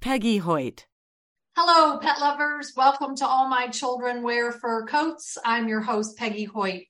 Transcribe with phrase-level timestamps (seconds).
[0.00, 0.86] Peggy Hoyt.
[1.56, 2.72] Hello, pet lovers.
[2.76, 5.36] Welcome to All My Children Wear Fur Coats.
[5.44, 6.84] I'm your host, Peggy Hoyt.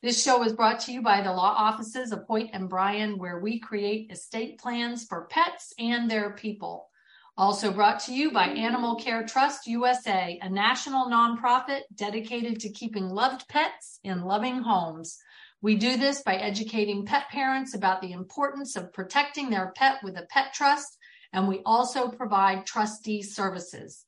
[0.00, 3.40] This show is brought to you by the law offices of Hoyt and Bryan, where
[3.40, 6.88] we create estate plans for pets and their people.
[7.36, 13.08] Also brought to you by Animal Care Trust USA, a national nonprofit dedicated to keeping
[13.08, 15.18] loved pets in loving homes.
[15.62, 20.16] We do this by educating pet parents about the importance of protecting their pet with
[20.16, 20.96] a pet trust,
[21.32, 24.04] and we also provide trustee services.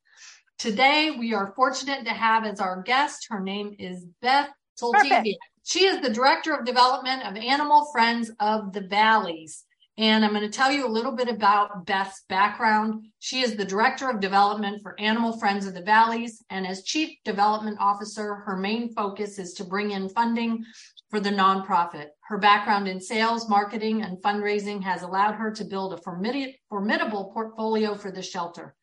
[0.59, 4.51] Today, we are fortunate to have as our guest, her name is Beth
[4.81, 5.35] Soltysiak.
[5.65, 9.65] She is the Director of Development of Animal Friends of the Valleys.
[9.97, 13.07] And I'm going to tell you a little bit about Beth's background.
[13.21, 16.43] She is the Director of Development for Animal Friends of the Valleys.
[16.51, 20.65] And as Chief Development Officer, her main focus is to bring in funding
[21.11, 22.09] for the nonprofit.
[22.23, 27.31] Her background in sales, marketing, and fundraising has allowed her to build a formid- formidable
[27.33, 28.75] portfolio for the shelter.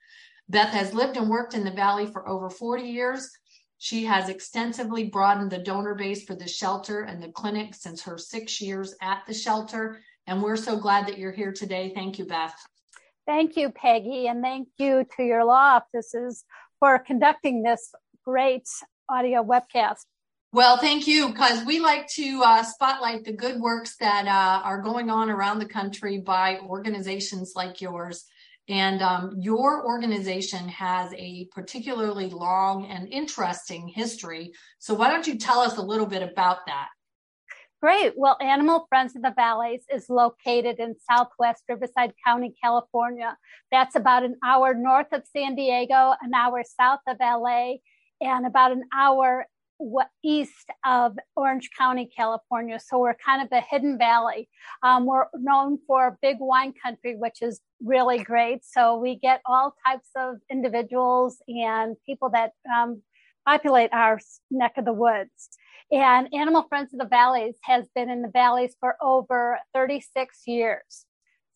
[0.49, 3.30] Beth has lived and worked in the Valley for over 40 years.
[3.77, 8.17] She has extensively broadened the donor base for the shelter and the clinic since her
[8.17, 10.02] six years at the shelter.
[10.27, 11.92] And we're so glad that you're here today.
[11.95, 12.53] Thank you, Beth.
[13.25, 16.44] Thank you, Peggy, and thank you to your law offices
[16.80, 17.94] for conducting this
[18.25, 18.67] great
[19.09, 20.05] audio webcast.
[20.53, 24.81] Well, thank you, because we like to uh, spotlight the good works that uh, are
[24.81, 28.25] going on around the country by organizations like yours.
[28.67, 34.52] And um, your organization has a particularly long and interesting history.
[34.77, 36.89] So, why don't you tell us a little bit about that?
[37.81, 38.13] Great.
[38.17, 43.37] Well, Animal Friends of the Valleys is located in southwest Riverside County, California.
[43.71, 47.76] That's about an hour north of San Diego, an hour south of LA,
[48.20, 49.47] and about an hour
[50.23, 52.80] east of Orange County, California.
[52.80, 54.49] So we're kind of a hidden valley.
[54.83, 58.64] Um, we're known for big wine country, which is really great.
[58.64, 63.02] So we get all types of individuals and people that um,
[63.45, 65.49] populate our neck of the woods.
[65.91, 71.05] And Animal Friends of the Valleys has been in the valleys for over 36 years.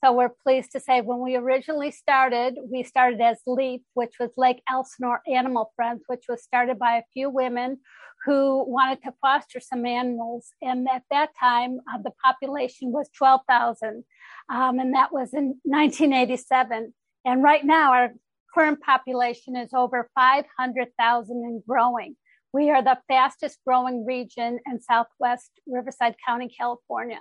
[0.03, 4.29] So we're pleased to say when we originally started, we started as LEAF, which was
[4.37, 7.79] Lake Elsinore Animal Friends, which was started by a few women
[8.25, 10.47] who wanted to foster some animals.
[10.61, 14.03] And at that time, uh, the population was 12,000.
[14.49, 16.93] Um, and that was in 1987.
[17.23, 18.13] And right now, our
[18.53, 22.15] current population is over 500,000 and growing.
[22.51, 27.19] We are the fastest growing region in Southwest Riverside County, California.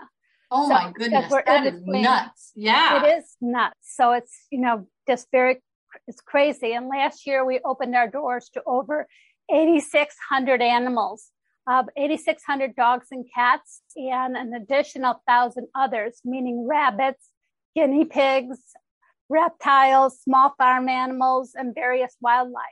[0.50, 2.52] Oh so, my goodness, that is nuts.
[2.54, 3.04] Yeah.
[3.04, 3.76] It is nuts.
[3.82, 5.60] So it's, you know, just very,
[6.06, 6.72] it's crazy.
[6.74, 9.08] And last year we opened our doors to over
[9.50, 11.30] 8,600 animals,
[11.66, 17.28] uh, 8,600 dogs and cats, and an additional thousand others, meaning rabbits,
[17.74, 18.58] guinea pigs,
[19.28, 22.64] reptiles, small farm animals, and various wildlife.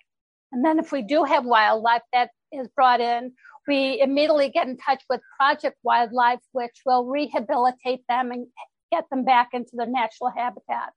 [0.53, 3.33] And then if we do have wildlife that is brought in,
[3.66, 8.47] we immediately get in touch with Project Wildlife, which will rehabilitate them and
[8.91, 10.93] get them back into their natural habitat.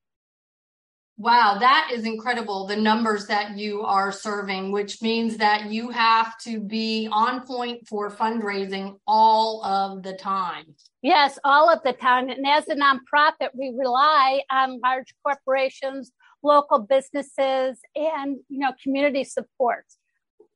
[1.18, 2.68] Wow, that is incredible.
[2.68, 7.88] The numbers that you are serving, which means that you have to be on point
[7.88, 10.76] for fundraising all of the time.
[11.02, 12.30] Yes, all of the time.
[12.30, 16.12] And as a nonprofit, we rely on large corporations,
[16.44, 19.86] local businesses, and you know community support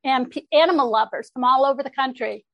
[0.03, 2.45] and p- animal lovers from all over the country.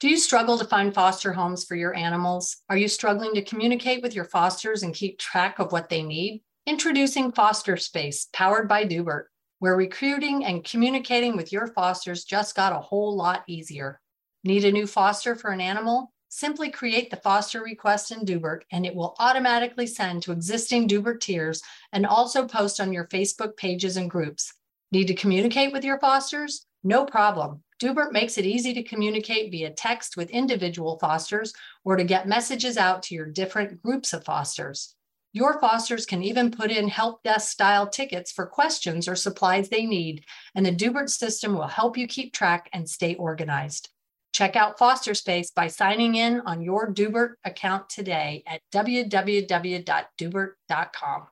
[0.00, 2.56] Do you struggle to find foster homes for your animals?
[2.70, 6.40] Are you struggling to communicate with your fosters and keep track of what they need?
[6.66, 9.24] Introducing Foster Space, powered by Doobert,
[9.58, 14.00] where recruiting and communicating with your fosters just got a whole lot easier.
[14.42, 16.14] Need a new foster for an animal?
[16.30, 21.20] Simply create the foster request in Doobert and it will automatically send to existing Doobert
[21.20, 21.60] tiers
[21.92, 24.54] and also post on your Facebook pages and groups.
[24.92, 26.64] Need to communicate with your fosters?
[26.82, 27.62] No problem.
[27.80, 31.54] Doobert makes it easy to communicate via text with individual fosters
[31.84, 34.94] or to get messages out to your different groups of fosters.
[35.32, 39.86] Your fosters can even put in help desk style tickets for questions or supplies they
[39.86, 40.24] need,
[40.54, 43.88] and the Doobert system will help you keep track and stay organized.
[44.32, 51.26] Check out Foster Space by signing in on your Doobert account today at www.doobert.com.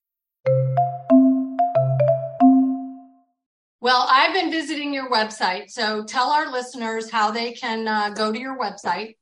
[3.81, 8.33] Well, I've been visiting your website, so tell our listeners how they can uh, go
[8.33, 9.15] to your website.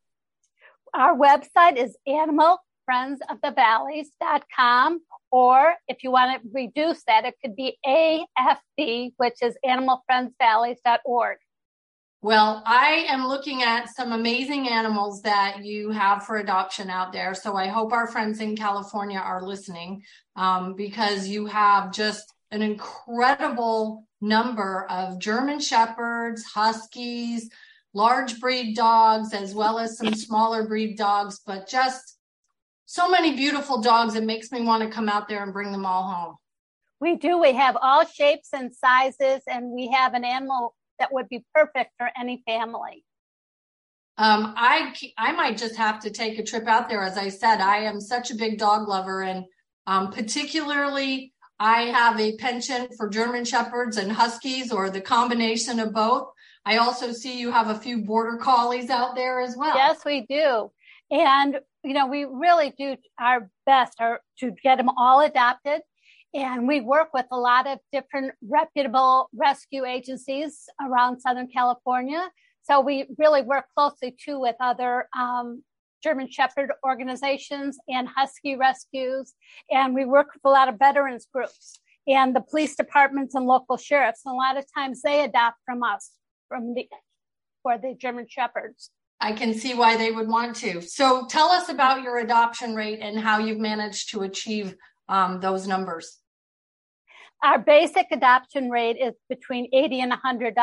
[0.95, 5.01] Our website is animalfriendsofthevalleys.com,
[5.31, 11.37] or if you want to reduce that, it could be AFV, which is animalfriendsvalleys.org.
[12.23, 17.35] Well, I am looking at some amazing animals that you have for adoption out there.
[17.35, 20.03] So I hope our friends in California are listening
[20.35, 27.51] um, because you have just an incredible number of German Shepherds, Huskies,
[27.93, 32.19] large breed dogs, as well as some smaller breed dogs, but just
[32.87, 34.15] so many beautiful dogs.
[34.15, 36.37] It makes me want to come out there and bring them all home.
[37.01, 37.39] We do.
[37.39, 41.93] We have all shapes and sizes, and we have an animal that would be perfect
[41.99, 43.05] for any family.
[44.19, 47.03] Um, I I might just have to take a trip out there.
[47.03, 49.45] As I said, I am such a big dog lover, and
[49.87, 55.93] um, particularly I have a penchant for German Shepherds and Huskies, or the combination of
[55.93, 56.29] both.
[56.65, 59.75] I also see you have a few Border Collies out there as well.
[59.75, 60.71] Yes, we do,
[61.11, 65.81] and you know we really do our best to get them all adopted.
[66.35, 72.29] And we work with a lot of different reputable rescue agencies around Southern California.
[72.65, 75.63] So we really work closely too with other um,
[76.03, 79.35] German Shepherd organizations and Husky rescues.
[79.71, 83.77] And we work with a lot of veterans groups and the police departments and local
[83.77, 84.23] sheriffs.
[84.25, 86.11] And a lot of times they adopt from us
[86.49, 86.89] from the
[87.63, 88.91] for the German Shepherds.
[89.21, 90.81] I can see why they would want to.
[90.83, 94.77] So tell us about your adoption rate and how you've managed to achieve
[95.09, 96.19] um, those numbers.
[97.43, 100.55] Our basic adoption rate is between 80 and $100,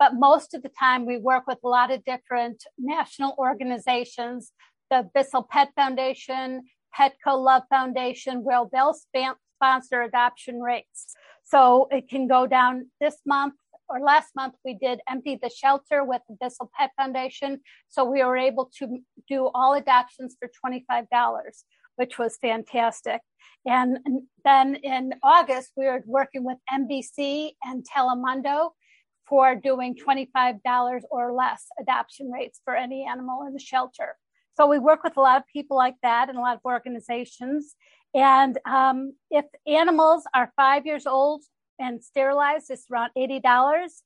[0.00, 4.50] but most of the time we work with a lot of different national organizations,
[4.90, 6.62] the Bissell Pet Foundation,
[6.98, 11.14] Petco Love Foundation, where they'll sponsor adoption rates.
[11.44, 13.54] So it can go down this month
[13.90, 17.60] or last month we did empty the shelter with the Bissell Pet Foundation.
[17.88, 18.98] So we were able to
[19.28, 21.06] do all adoptions for $25,
[21.96, 23.20] which was fantastic.
[23.66, 23.98] And
[24.44, 28.70] then in August, we were working with NBC and Telemundo
[29.30, 34.16] for doing $25 or less adoption rates for any animal in the shelter.
[34.56, 37.76] So we work with a lot of people like that and a lot of organizations.
[38.12, 41.44] And um, if animals are five years old
[41.78, 43.42] and sterilized, it's around $80.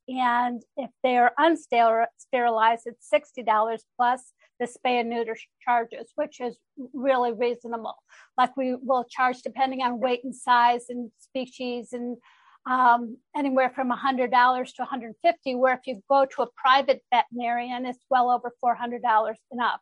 [0.08, 6.56] And if they're unsterilized, it's $60 plus the spay and neuter charges, which is
[6.92, 7.96] really reasonable.
[8.36, 12.18] Like we will charge depending on weight and size and species and
[12.66, 18.04] um, anywhere from $100 to 150 where if you go to a private veterinarian, it's
[18.10, 19.80] well over $400 and up.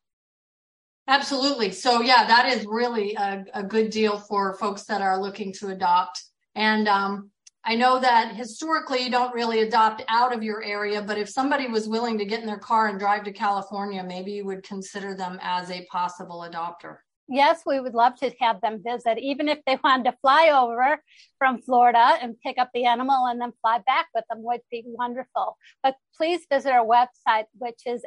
[1.09, 1.73] Absolutely.
[1.73, 5.69] So yeah, that is really a, a good deal for folks that are looking to
[5.69, 6.23] adopt.
[6.55, 7.31] And um,
[7.65, 11.69] I know that historically you don't really adopt out of your area, but if somebody
[11.69, 15.15] was willing to get in their car and drive to California, maybe you would consider
[15.15, 16.99] them as a possible adopter.
[17.29, 21.03] Yes, we would love to have them visit, even if they wanted to fly over
[21.39, 24.83] from Florida and pick up the animal and then fly back with them would be
[24.85, 25.57] wonderful.
[25.83, 28.05] But please visit our website, which is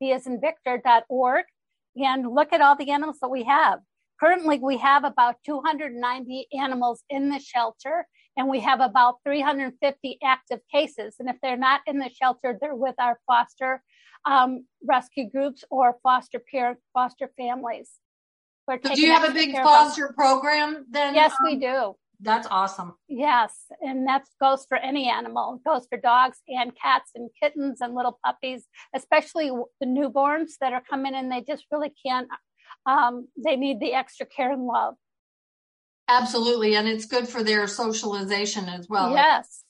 [0.00, 1.44] Victor.org,
[1.96, 3.80] and look at all the animals that we have.
[4.18, 8.06] Currently, we have about 290 animals in the shelter,
[8.36, 11.16] and we have about 350 active cases.
[11.18, 13.82] And if they're not in the shelter, they're with our foster
[14.26, 17.90] um, rescue groups or foster parent, foster families.
[18.68, 21.14] So do you have a big foster program then?
[21.14, 21.94] Yes, um, we do.
[22.18, 22.94] That's awesome.
[23.08, 25.54] Yes, and that goes for any animal.
[25.54, 28.64] It goes for dogs and cats and kittens and little puppies,
[28.94, 31.28] especially the newborns that are coming in.
[31.28, 32.28] They just really can't
[32.86, 34.94] um, they need the extra care and love.
[36.08, 36.76] Absolutely.
[36.76, 39.10] And it's good for their socialization as well.
[39.10, 39.64] Yes.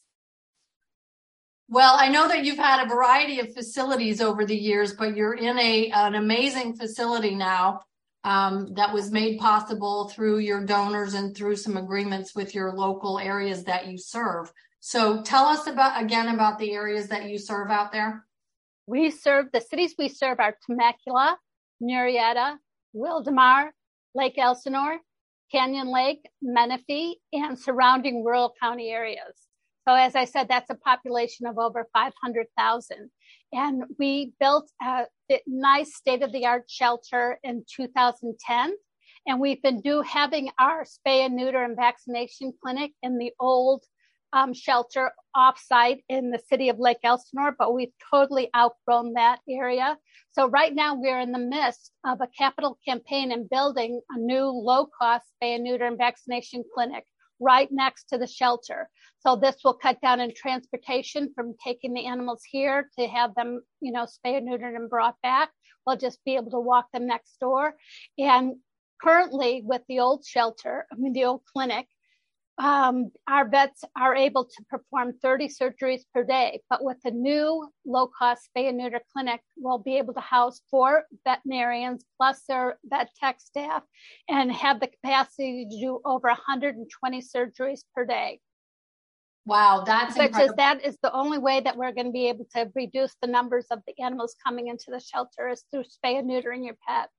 [1.68, 5.35] Well, I know that you've had a variety of facilities over the years, but you're
[5.35, 7.80] in a an amazing facility now
[8.23, 13.18] um, that was made possible through your donors and through some agreements with your local
[13.18, 14.52] areas that you serve.
[14.78, 18.25] So tell us about again about the areas that you serve out there.
[18.87, 21.37] We serve the cities we serve are Temecula,
[21.82, 22.58] Murrieta,
[22.94, 23.70] Wildomar,
[24.14, 24.99] Lake Elsinore,
[25.50, 29.45] Canyon Lake, Menifee, and surrounding rural county areas.
[29.86, 33.10] So, as I said, that's a population of over 500,000.
[33.52, 35.06] And we built a
[35.46, 38.74] nice state of the art shelter in 2010.
[39.28, 43.84] And we've been do having our spay and neuter and vaccination clinic in the old
[44.32, 49.96] um, shelter offsite in the city of Lake Elsinore, but we've totally outgrown that area.
[50.32, 54.46] So right now we're in the midst of a capital campaign and building a new
[54.46, 57.04] low cost spay and neuter and vaccination clinic
[57.40, 58.88] right next to the shelter.
[59.20, 63.62] So this will cut down in transportation from taking the animals here to have them,
[63.80, 65.50] you know, spay and neutered and brought back.
[65.86, 67.74] We'll just be able to walk them next door.
[68.18, 68.56] And
[69.02, 71.86] currently with the old shelter, I mean, the old clinic,
[72.58, 77.68] um, our vets are able to perform 30 surgeries per day, but with the new
[77.84, 82.78] low cost spay and neuter clinic, we'll be able to house four veterinarians plus their
[82.84, 83.82] vet tech staff
[84.28, 88.40] and have the capacity to do over 120 surgeries per day.
[89.44, 90.56] Wow, that's because incredible.
[90.56, 93.66] that is the only way that we're going to be able to reduce the numbers
[93.70, 97.10] of the animals coming into the shelter is through spay and neutering your pet.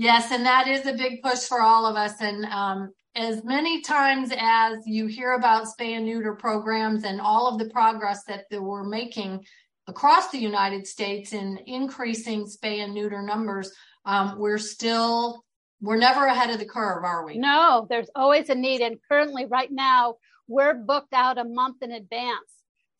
[0.00, 2.22] Yes, and that is a big push for all of us.
[2.22, 7.46] And um, as many times as you hear about spay and neuter programs and all
[7.46, 9.44] of the progress that we're making
[9.88, 13.72] across the United States in increasing spay and neuter numbers,
[14.06, 15.44] um, we're still
[15.82, 17.36] we're never ahead of the curve, are we?
[17.36, 18.80] No, there's always a need.
[18.80, 20.14] And currently, right now,
[20.48, 22.48] we're booked out a month in advance.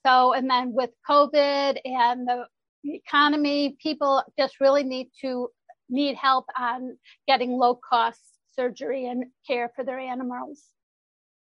[0.04, 2.44] So, and then with COVID and the
[2.84, 5.48] economy, people just really need to
[5.90, 8.20] need help on getting low cost
[8.54, 10.62] surgery and care for their animals.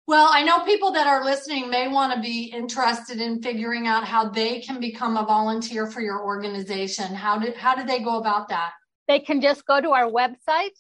[0.07, 4.05] Well, I know people that are listening may want to be interested in figuring out
[4.05, 7.15] how they can become a volunteer for your organization.
[7.15, 8.73] How did how do they go about that?
[9.09, 10.77] They can just go to our website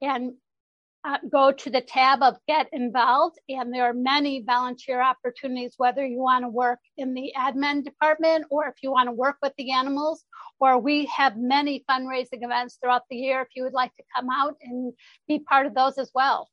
[0.00, 0.32] and
[1.04, 6.04] uh, go to the tab of get involved and there are many volunteer opportunities whether
[6.04, 9.52] you want to work in the admin department or if you want to work with
[9.58, 10.24] the animals
[10.60, 14.28] or we have many fundraising events throughout the year if you would like to come
[14.30, 14.92] out and
[15.28, 16.48] be part of those as well.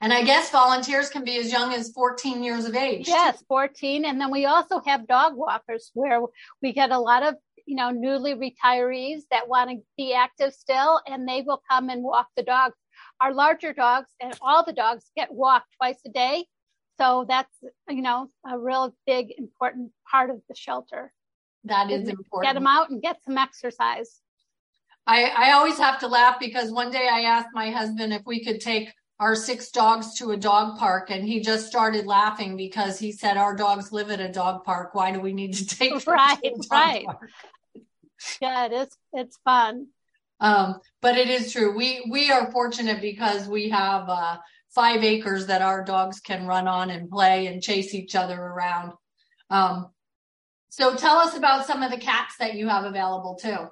[0.00, 3.06] And i guess volunteers can be as young as 14 years of age.
[3.06, 6.20] Yes 14 and then we also have dog walkers where
[6.60, 11.00] we get a lot of you know newly retirees that want to be active still
[11.06, 12.74] and they will come and walk the dogs
[13.22, 16.44] our larger dogs and all the dogs get walked twice a day.
[16.98, 17.52] So that's,
[17.88, 21.12] you know, a real big important part of the shelter.
[21.64, 22.42] That is important.
[22.42, 24.20] Get them out and get some exercise.
[25.06, 28.44] I, I always have to laugh because one day I asked my husband if we
[28.44, 32.98] could take our six dogs to a dog park and he just started laughing because
[32.98, 34.94] he said our dogs live at a dog park.
[34.94, 36.38] Why do we need to take them right,
[36.70, 37.04] right.
[37.04, 37.30] Park?
[38.40, 38.88] Yeah, it is.
[39.12, 39.88] It's fun.
[40.42, 41.74] Um, but it is true.
[41.74, 44.38] We we are fortunate because we have uh,
[44.74, 48.92] five acres that our dogs can run on and play and chase each other around.
[49.50, 49.90] Um,
[50.68, 53.68] so tell us about some of the cats that you have available too.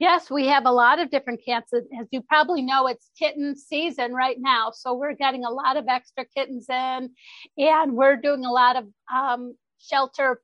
[0.00, 1.72] Yes, we have a lot of different cats.
[1.72, 4.72] As you probably know, it's kitten season right now.
[4.72, 7.10] So we're getting a lot of extra kittens in
[7.56, 10.40] and we're doing a lot of um, shelter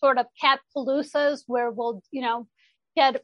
[0.00, 2.48] sort of cat paloozas where we'll, you know,
[2.96, 3.22] get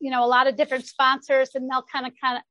[0.00, 2.42] you know a lot of different sponsors and they'll kind of kind of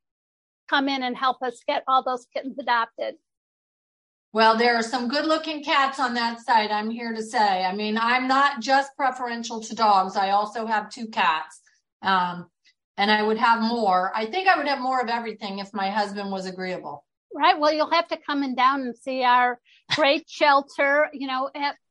[0.69, 3.15] come in and help us get all those kittens adopted.
[4.33, 7.63] Well there are some good looking cats on that site i'm here to say.
[7.63, 11.61] I mean i'm not just preferential to dogs i also have two cats
[12.01, 12.47] um,
[12.97, 14.11] and i would have more.
[14.15, 17.05] I think i would have more of everything if my husband was agreeable.
[17.33, 19.59] Right well you'll have to come in down and see our
[19.95, 21.49] great shelter you know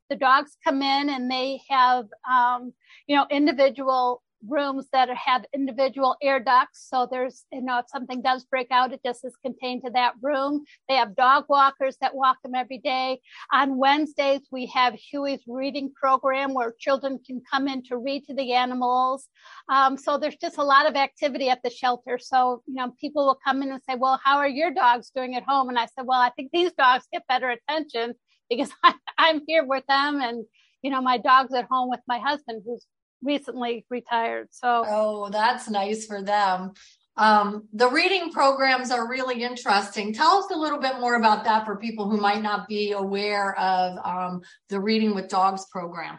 [0.09, 2.73] the dogs come in and they have um,
[3.07, 6.87] you know individual rooms that have individual air ducts.
[6.89, 10.15] So there's, you know, if something does break out, it just is contained to that
[10.23, 10.65] room.
[10.89, 13.21] They have dog walkers that walk them every day.
[13.53, 18.35] On Wednesdays, we have Huey's reading program where children can come in to read to
[18.35, 19.29] the animals.
[19.69, 22.19] Um, so there's just a lot of activity at the shelter.
[22.19, 25.35] So, you know, people will come in and say, well, how are your dogs doing
[25.37, 25.69] at home?
[25.69, 28.15] And I said, well, I think these dogs get better attention
[28.49, 30.45] because I, I'm here with them and,
[30.83, 32.87] you know, my dog's at home with my husband who's
[33.23, 34.49] recently retired.
[34.51, 36.73] So, oh, that's nice for them.
[37.17, 40.13] Um, the reading programs are really interesting.
[40.13, 43.59] Tell us a little bit more about that for people who might not be aware
[43.59, 46.19] of um, the Reading with Dogs program.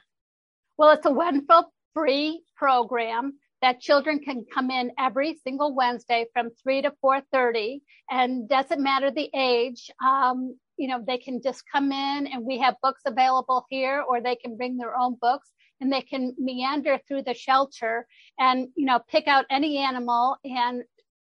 [0.77, 6.49] Well, it's a wonderful free program that children can come in every single Wednesday from
[6.61, 9.89] three to four thirty, and doesn't matter the age.
[10.03, 14.21] Um, you know, they can just come in, and we have books available here, or
[14.21, 15.49] they can bring their own books
[15.81, 18.07] and they can meander through the shelter
[18.39, 20.83] and you know pick out any animal and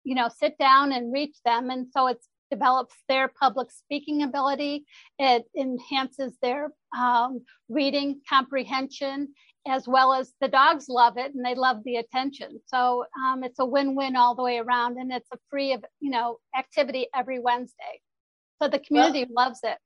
[0.05, 1.71] you know sit down and reach them.
[1.71, 2.19] And so it
[2.51, 4.85] develops their public speaking ability.
[5.19, 9.35] It enhances their um, reading comprehension
[9.69, 12.61] as well as the dogs love it and they love the attention.
[12.67, 16.11] So um, it's a win-win all the way around and it's a free of you
[16.11, 18.01] know activity every wednesday.
[18.63, 19.77] So the community well, loves it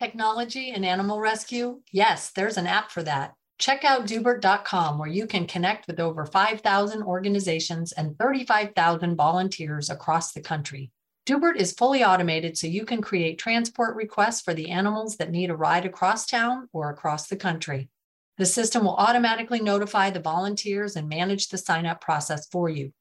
[0.00, 1.80] Technology and animal rescue?
[1.92, 3.34] Yes, there's an app for that.
[3.58, 10.32] Check out Doobert.com, where you can connect with over 5,000 organizations and 35,000 volunteers across
[10.32, 10.90] the country.
[11.26, 15.48] Doobert is fully automated so you can create transport requests for the animals that need
[15.48, 17.88] a ride across town or across the country.
[18.36, 22.92] The system will automatically notify the volunteers and manage the sign up process for you.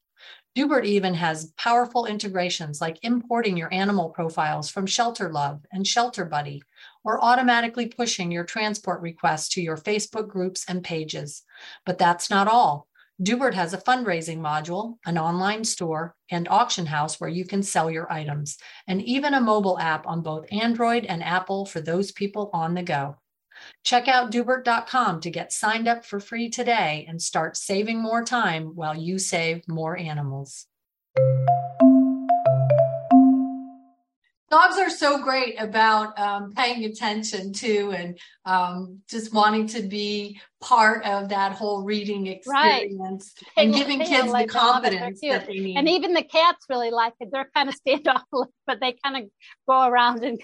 [0.55, 6.61] Doobert even has powerful integrations like importing your animal profiles from Shelterluv and Shelter Buddy,
[7.03, 11.41] or automatically pushing your transport requests to your Facebook groups and pages.
[11.87, 12.87] But that's not all.
[13.21, 17.89] Doobert has a fundraising module, an online store, and auction house where you can sell
[17.89, 18.57] your items,
[18.87, 22.83] and even a mobile app on both Android and Apple for those people on the
[22.83, 23.15] go.
[23.83, 28.75] Check out Doobert.com to get signed up for free today and start saving more time
[28.75, 30.67] while you save more animals.
[34.53, 40.39] Dogs are so great about um, paying attention to and um, just wanting to be
[40.61, 43.65] part of that whole reading experience right.
[43.65, 45.75] and giving kids like the confidence that they need.
[45.75, 47.29] And even the cats really like it.
[47.31, 49.23] They're kind of standoffish, but they kind of
[49.67, 50.39] go around and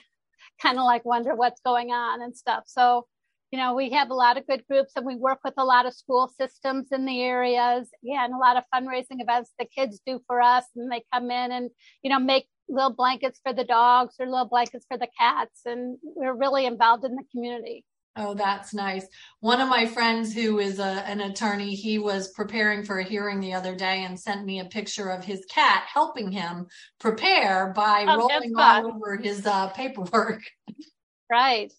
[0.62, 2.63] kind of like wonder what's going on and stuff.
[2.68, 3.06] So,
[3.51, 5.86] you know, we have a lot of good groups and we work with a lot
[5.86, 7.89] of school systems in the areas.
[8.04, 10.66] Yeah, and a lot of fundraising events the kids do for us.
[10.75, 11.70] And they come in and,
[12.04, 15.62] you know, make little blankets for the dogs or little blankets for the cats.
[15.66, 17.86] And we're really involved in the community.
[18.16, 19.06] Oh, that's nice.
[19.39, 23.39] One of my friends who is a, an attorney, he was preparing for a hearing
[23.39, 26.68] the other day and sent me a picture of his cat helping him
[27.00, 30.42] prepare by oh, rolling all over his uh, paperwork.
[31.32, 31.72] Right.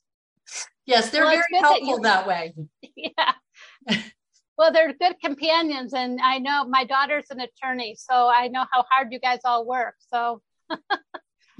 [0.86, 2.54] Yes, they're well, very helpful that, that way.
[2.96, 3.32] Yeah.
[4.56, 5.92] well, they're good companions.
[5.92, 9.66] And I know my daughter's an attorney, so I know how hard you guys all
[9.66, 9.96] work.
[10.12, 10.40] So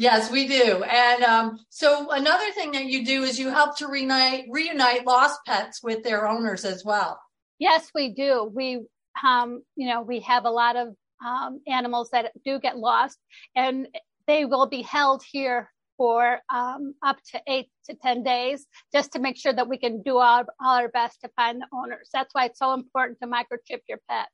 [0.00, 0.83] Yes, we do.
[0.83, 5.40] And um, so another thing that you do is you help to reunite reunite lost
[5.47, 7.21] pets with their owners as well.
[7.59, 8.50] Yes, we do.
[8.50, 8.80] We
[9.23, 13.19] um, you know, we have a lot of um, animals that do get lost
[13.54, 13.88] and
[14.26, 19.18] they will be held here for um, up to eight to 10 days just to
[19.18, 22.09] make sure that we can do all, all our best to find the owners.
[22.11, 24.29] That's why it's so important to microchip your pet.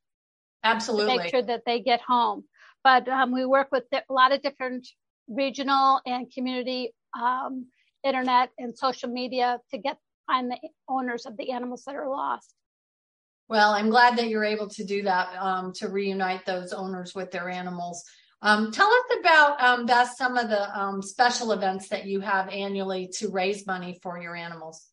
[0.63, 1.19] Absolutely.
[1.19, 2.45] make sure that they get home.
[2.85, 4.87] But um, we work with a lot of different
[5.29, 7.67] regional and community um,
[8.05, 10.59] internet and social media to get find the
[10.89, 12.55] owners of the animals that are lost.
[13.49, 17.31] Well, I'm glad that you're able to do that um, to reunite those owners with
[17.31, 18.03] their animals.
[18.43, 23.09] Um, tell us about um, some of the um, special events that you have annually
[23.19, 24.87] to raise money for your animals.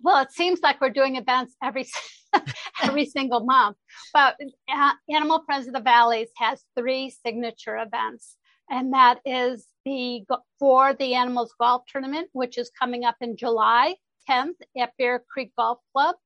[0.00, 1.86] Well, it seems like we're doing events every
[2.82, 3.76] every single month,
[4.12, 4.36] but
[4.72, 8.36] uh, Animal Friends of the Valleys has three signature events
[8.72, 10.24] and that is the
[10.58, 13.94] for the animals golf tournament, which is coming up in July
[14.28, 16.16] 10th at Bear Creek Golf Club.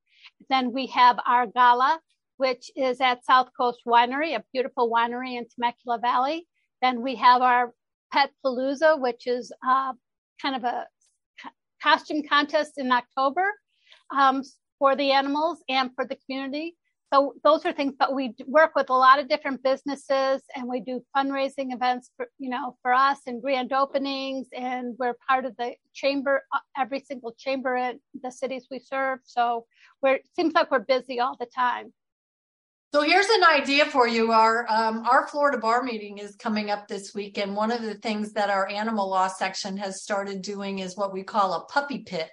[0.48, 1.98] Then we have our gala,
[2.36, 6.46] which is at South Coast Winery, a beautiful winery in Temecula Valley.
[6.80, 7.74] Then we have our
[8.12, 9.92] Pet Palooza, which is uh,
[10.40, 10.86] kind of a
[11.82, 13.44] costume contest in October
[14.16, 14.42] um,
[14.78, 16.76] for the animals and for the community
[17.12, 20.80] so those are things but we work with a lot of different businesses and we
[20.80, 25.56] do fundraising events for you know for us and grand openings and we're part of
[25.56, 29.66] the chamber uh, every single chamber in the cities we serve so
[30.02, 31.92] we're seems like we're busy all the time
[32.94, 34.32] so here's an idea for you.
[34.32, 37.96] Our um, our Florida bar meeting is coming up this week, and one of the
[37.96, 41.98] things that our animal law section has started doing is what we call a puppy
[41.98, 42.30] pit.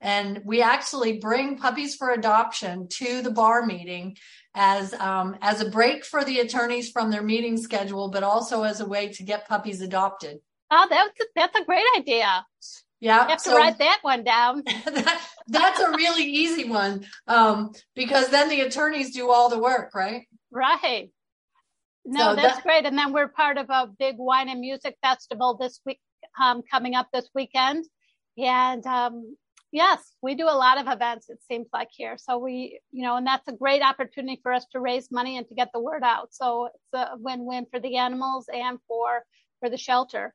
[0.00, 4.16] And we actually bring puppies for adoption to the bar meeting
[4.54, 8.80] as um, as a break for the attorneys from their meeting schedule, but also as
[8.80, 10.38] a way to get puppies adopted.
[10.70, 12.44] Oh, that's that's a great idea.
[13.00, 14.62] Yeah, you have to write that one down.
[14.84, 19.94] that, that's a really easy one um, because then the attorneys do all the work,
[19.94, 20.26] right?
[20.50, 21.10] Right.
[22.04, 22.86] No, so that's that, great.
[22.86, 26.00] And then we're part of a big wine and music festival this week,
[26.40, 27.84] um, coming up this weekend.
[28.36, 29.36] And um,
[29.70, 32.16] Yes, we do a lot of events, it seems like here.
[32.16, 35.46] So we, you know, and that's a great opportunity for us to raise money and
[35.48, 36.28] to get the word out.
[36.32, 39.24] So it's a win-win for the animals and for
[39.60, 40.34] for the shelter.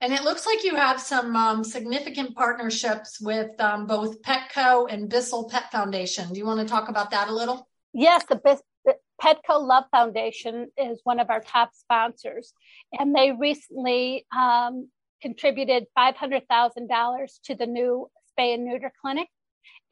[0.00, 5.10] And it looks like you have some um, significant partnerships with um, both Petco and
[5.10, 6.32] Bissell Pet Foundation.
[6.32, 7.68] Do you want to talk about that a little?
[7.92, 12.54] Yes, the, Bis- the Petco Love Foundation is one of our top sponsors,
[12.92, 14.88] and they recently um,
[15.22, 19.28] contributed $500,000 to the new spay and neuter clinic.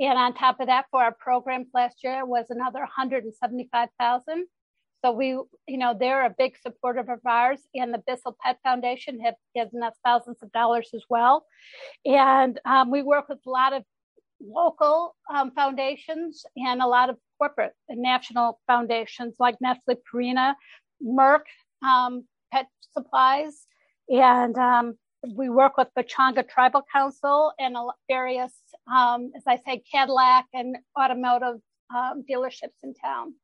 [0.01, 4.47] And on top of that, for our programs last year was another 175,000.
[5.05, 9.21] So we, you know, they're a big supporter of ours, and the Bissell Pet Foundation
[9.21, 11.47] have given us thousands of dollars as well.
[12.05, 13.85] And um, we work with a lot of
[14.41, 20.55] local um, foundations and a lot of corporate and national foundations like Nestle Purina,
[21.05, 21.43] Merck,
[21.87, 23.67] um, Pet Supplies,
[24.09, 27.77] and um, we work with Pechanga Tribal Council and
[28.09, 28.53] various,
[28.93, 31.61] um, as I say, Cadillac and automotive
[31.95, 33.35] um, dealerships in town.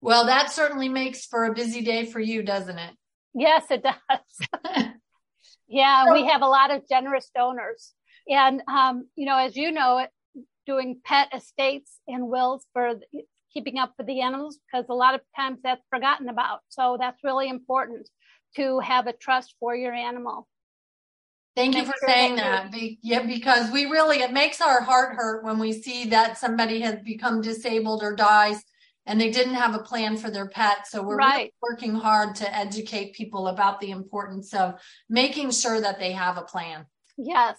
[0.00, 2.94] Well, that certainly makes for a busy day for you, doesn't it?
[3.34, 4.68] Yes, it does.
[5.68, 7.92] yeah, so, we have a lot of generous donors.
[8.28, 10.06] And, um, you know, as you know,
[10.66, 12.94] doing pet estates and wills for
[13.52, 16.60] keeping up with the animals, because a lot of times that's forgotten about.
[16.68, 18.08] So that's really important
[18.56, 20.46] to have a trust for your animal.
[21.58, 22.70] Thank you for saying that.
[22.70, 26.78] Be, yeah, because we really, it makes our heart hurt when we see that somebody
[26.82, 28.62] has become disabled or dies
[29.06, 30.86] and they didn't have a plan for their pet.
[30.86, 31.36] So we're right.
[31.36, 34.74] really working hard to educate people about the importance of
[35.08, 36.86] making sure that they have a plan.
[37.16, 37.58] Yes.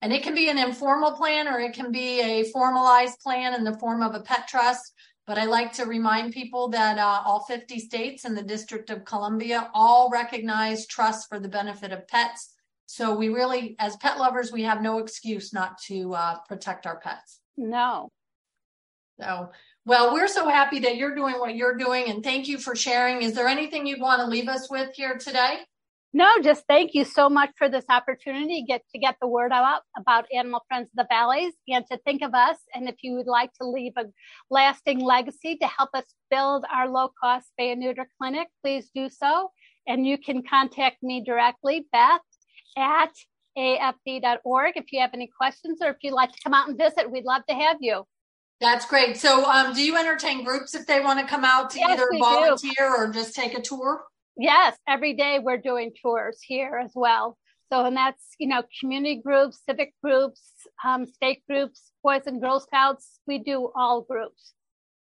[0.00, 3.62] And it can be an informal plan or it can be a formalized plan in
[3.62, 4.92] the form of a pet trust.
[5.24, 9.04] But I like to remind people that uh, all 50 states and the District of
[9.04, 12.54] Columbia all recognize trusts for the benefit of pets.
[12.92, 17.00] So we really, as pet lovers, we have no excuse not to uh, protect our
[17.00, 17.40] pets.
[17.56, 18.10] No.
[19.18, 19.48] So,
[19.86, 23.22] well, we're so happy that you're doing what you're doing, and thank you for sharing.
[23.22, 25.60] Is there anything you'd want to leave us with here today?
[26.12, 29.52] No, just thank you so much for this opportunity to get to get the word
[29.52, 32.58] out about Animal Friends of the Valleys and to think of us.
[32.74, 34.04] And if you would like to leave a
[34.50, 39.08] lasting legacy to help us build our low cost spay and neuter clinic, please do
[39.08, 39.50] so.
[39.88, 42.20] And you can contact me directly, Beth
[42.76, 43.12] at
[43.56, 47.10] afv.org if you have any questions or if you'd like to come out and visit.
[47.10, 48.06] We'd love to have you.
[48.60, 49.16] That's great.
[49.16, 52.06] So, um, do you entertain groups if they want to come out to yes, either
[52.18, 52.94] volunteer do.
[52.96, 54.04] or just take a tour?
[54.36, 57.36] Yes, every day we're doing tours here as well.
[57.72, 60.40] So, and that's, you know, community groups, civic groups,
[60.84, 63.18] um, state groups, Boys and Girl Scouts.
[63.26, 64.52] We do all groups.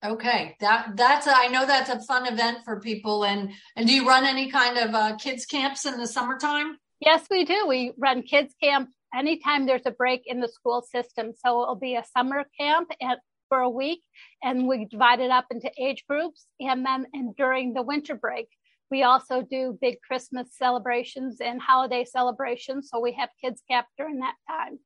[0.04, 3.24] Okay, that that's a, I know that's a fun event for people.
[3.24, 6.76] And and do you run any kind of uh, kids camps in the summertime?
[7.00, 7.66] Yes, we do.
[7.68, 11.32] We run kids camp anytime there's a break in the school system.
[11.44, 14.02] So it'll be a summer camp at for a week
[14.42, 16.46] and we divide it up into age groups.
[16.60, 18.48] And then and during the winter break,
[18.90, 22.88] we also do big Christmas celebrations and holiday celebrations.
[22.90, 24.78] So we have kids camp during that time.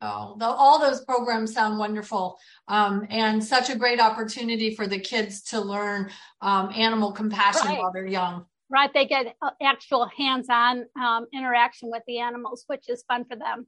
[0.00, 4.98] Oh, the, all those programs sound wonderful um, and such a great opportunity for the
[4.98, 7.78] kids to learn um, animal compassion right.
[7.78, 8.46] while they're young.
[8.70, 8.92] Right.
[8.92, 13.36] They get uh, actual hands on um, interaction with the animals, which is fun for
[13.36, 13.66] them.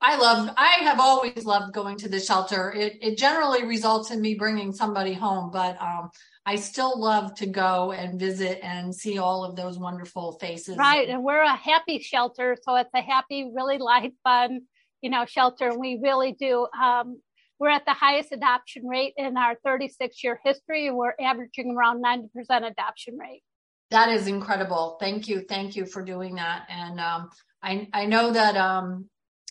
[0.00, 2.70] I love, I have always loved going to the shelter.
[2.72, 6.10] It, it generally results in me bringing somebody home, but um,
[6.44, 10.76] I still love to go and visit and see all of those wonderful faces.
[10.76, 11.08] Right.
[11.08, 12.56] And we're a happy shelter.
[12.62, 14.62] So it's a happy, really light, fun,
[15.00, 15.70] you know, shelter.
[15.70, 16.68] And we really do.
[16.80, 17.20] Um,
[17.58, 20.88] we're at the highest adoption rate in our 36 year history.
[20.88, 22.28] And we're averaging around 90%
[22.70, 23.42] adoption rate.
[23.90, 24.96] That is incredible.
[25.00, 25.40] Thank you.
[25.48, 26.66] Thank you for doing that.
[26.68, 27.30] And um,
[27.62, 29.08] I, I know that um,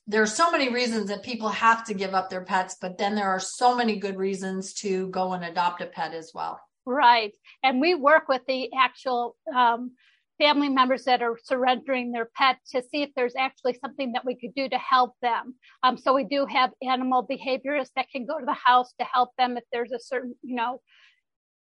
[0.08, 3.16] there are so many reasons that people have to give up their pets, but then
[3.16, 6.60] there are so many good reasons to go and adopt a pet as well.
[6.86, 7.34] Right.
[7.64, 9.92] And we work with the actual um,
[10.38, 14.36] family members that are surrendering their pet to see if there's actually something that we
[14.36, 15.56] could do to help them.
[15.82, 19.30] Um, so we do have animal behaviorists that can go to the house to help
[19.38, 20.82] them if there's a certain, you know,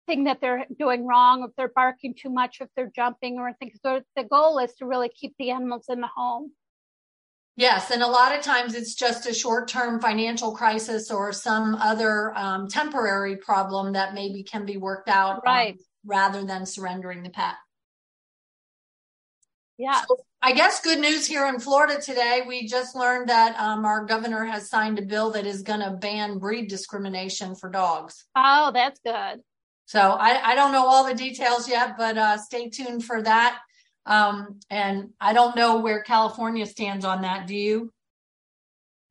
[0.07, 3.79] thing that they're doing wrong, if they're barking too much, if they're jumping or things.
[3.85, 6.53] So the goal is to really keep the animals in the home.
[7.57, 11.77] Yes, and a lot of times it's just a short term financial crisis or some
[11.77, 15.73] other um, temporary problem that maybe can be worked out um, right.
[15.75, 17.55] Um, rather than surrendering the pet.
[19.79, 20.03] Yeah.
[20.07, 22.43] So I guess good news here in Florida today.
[22.47, 25.91] We just learned that um, our governor has signed a bill that is going to
[25.91, 28.25] ban breed discrimination for dogs.
[28.37, 29.41] Oh, that's good.
[29.87, 33.61] So I, I don't know all the details yet, but uh, stay tuned for that.
[34.07, 37.47] Um, and I don't know where California stands on that.
[37.47, 37.93] Do you?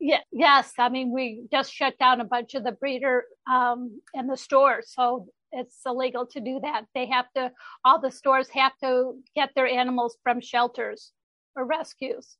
[0.00, 0.72] Yeah, yes.
[0.78, 4.92] I mean, we just shut down a bunch of the breeder um, in the stores,
[4.92, 6.84] so it's illegal to do that.
[6.94, 7.52] They have to,
[7.84, 11.12] all the stores have to get their animals from shelters
[11.56, 12.36] or rescues.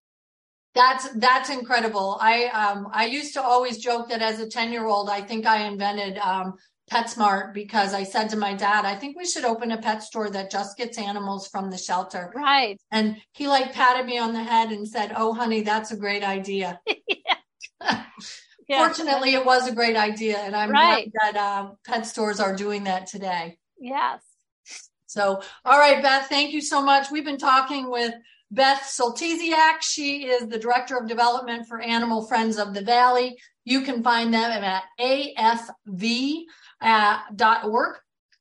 [0.74, 2.18] That's that's incredible.
[2.20, 5.46] I um I used to always joke that as a 10 year old, I think
[5.46, 6.54] I invented um
[6.90, 10.28] PetSmart because I said to my dad, I think we should open a pet store
[10.30, 12.30] that just gets animals from the shelter.
[12.34, 12.78] Right.
[12.90, 16.22] And he like patted me on the head and said, Oh, honey, that's a great
[16.22, 16.80] idea.
[17.88, 18.04] yeah.
[18.86, 20.38] Fortunately, it was a great idea.
[20.38, 21.10] And I'm right.
[21.12, 23.58] glad that uh, pet stores are doing that today.
[23.78, 24.22] Yes.
[25.06, 27.10] So, all right, Beth, thank you so much.
[27.10, 28.12] We've been talking with
[28.50, 29.80] Beth Soltysiak.
[29.80, 33.36] She is the Director of Development for Animal Friends of the Valley.
[33.64, 34.84] You can find them at
[36.82, 37.96] afv.org.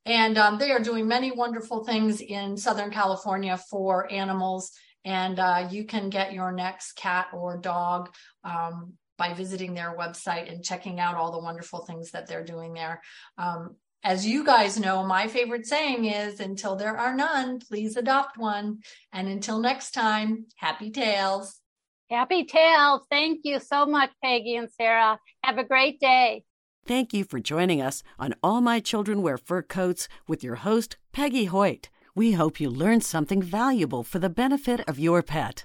[0.06, 4.70] And um, they are doing many wonderful things in Southern California for animals.
[5.04, 10.52] And uh, you can get your next cat or dog um, by visiting their website
[10.52, 13.00] and checking out all the wonderful things that they're doing there.
[13.38, 18.36] Um, as you guys know, my favorite saying is until there are none, please adopt
[18.36, 18.80] one.
[19.12, 21.58] And until next time, happy tails.
[22.10, 23.00] Happy tails.
[23.10, 25.18] Thank you so much, Peggy and Sarah.
[25.42, 26.44] Have a great day.
[26.86, 30.98] Thank you for joining us on All My Children Wear Fur Coats with your host,
[31.12, 31.88] Peggy Hoyt.
[32.14, 35.64] We hope you learned something valuable for the benefit of your pet.